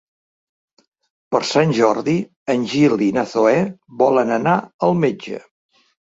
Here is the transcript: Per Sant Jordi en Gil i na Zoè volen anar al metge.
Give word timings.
Per 1.33 1.41
Sant 1.49 1.73
Jordi 1.79 2.15
en 2.53 2.63
Gil 2.71 2.95
i 3.07 3.09
na 3.17 3.25
Zoè 3.33 3.59
volen 4.03 4.33
anar 4.39 4.55
al 4.89 4.97
metge. 5.03 5.39